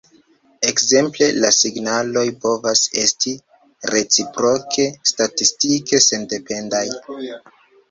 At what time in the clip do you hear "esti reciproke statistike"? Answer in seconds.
3.03-6.03